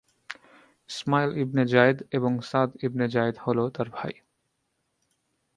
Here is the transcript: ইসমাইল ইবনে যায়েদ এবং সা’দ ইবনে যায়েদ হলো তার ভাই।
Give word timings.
ইসমাইল 0.89 1.31
ইবনে 1.37 1.63
যায়েদ 1.65 1.97
এবং 2.11 2.31
সা’দ 2.41 2.69
ইবনে 2.83 3.05
যায়েদ 3.07 3.35
হলো 3.37 3.63
তার 3.69 3.87
ভাই। 3.89 4.13